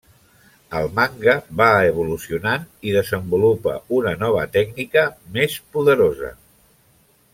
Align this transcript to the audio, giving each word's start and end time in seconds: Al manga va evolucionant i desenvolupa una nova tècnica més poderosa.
Al 0.77 0.87
manga 0.99 1.35
va 1.59 1.67
evolucionant 1.89 2.65
i 2.91 2.95
desenvolupa 2.95 3.77
una 3.99 4.15
nova 4.25 4.47
tècnica 4.57 5.05
més 5.37 5.59
poderosa. 5.77 6.33